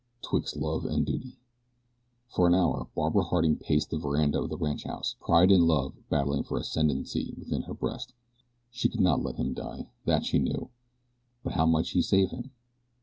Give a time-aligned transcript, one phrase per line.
[0.23, 1.37] 'TWIXT LOVE AND DUTY
[2.27, 6.41] FOR an hour Barbara Harding paced the veranda of the ranchhouse, pride and love battling
[6.41, 8.15] for the ascendency within her breast.
[8.71, 10.71] She could not let him die, that she knew;
[11.43, 12.49] but how might she save him?